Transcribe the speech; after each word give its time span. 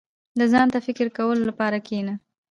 •د 0.39 0.41
ځان 0.51 0.67
ته 0.73 0.79
فکر 0.87 1.07
کولو 1.17 1.43
لپاره 1.49 1.77
کښېنه. 1.85 2.13